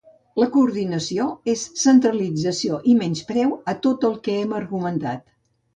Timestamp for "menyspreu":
3.05-3.55